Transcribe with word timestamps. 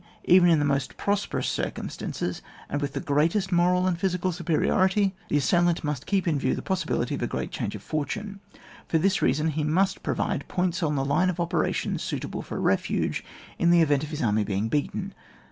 Even 0.23 0.49
in 0.49 0.57
the 0.57 0.65
most 0.65 0.97
prosperous 0.97 1.47
circum 1.47 1.87
stances, 1.87 2.41
and 2.69 2.81
with 2.81 2.93
the 2.93 2.99
greatest 2.99 3.51
moral 3.51 3.85
and 3.85 3.99
physical 3.99 4.31
superiority, 4.31 5.13
&e 5.29 5.37
assailant 5.37 5.83
must 5.83 6.07
keep 6.07 6.27
in 6.27 6.39
view 6.39 6.55
the 6.55 6.63
possibility 6.63 7.13
of 7.13 7.21
a 7.21 7.27
great 7.27 7.51
change 7.51 7.75
of 7.75 7.83
fortune. 7.83 8.39
For 8.87 8.97
this 8.97 9.21
reason, 9.21 9.49
he 9.49 9.63
must 9.63 10.01
provide 10.01 10.47
points 10.47 10.81
on 10.81 10.95
the 10.95 11.05
line 11.05 11.29
of 11.29 11.39
opera 11.39 11.71
tions 11.71 12.01
suitable 12.01 12.41
for 12.41 12.59
refuge, 12.59 13.23
in 13.59 13.69
the 13.69 13.83
event 13.83 14.03
of 14.03 14.09
his 14.09 14.23
army 14.23 14.43
being 14.43 14.69
beaten. 14.69 15.13